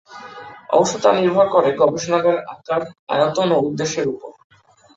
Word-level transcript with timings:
অবশ্য 0.69 0.93
তা 1.03 1.09
নির্ভর 1.13 1.47
করে 1.47 1.69
গবেষণাগারের 1.77 2.41
আকার, 2.53 2.81
আয়তন 3.07 3.49
ও 3.51 3.57
উদ্দেশ্যের 3.59 4.07
উপর। 4.07 4.31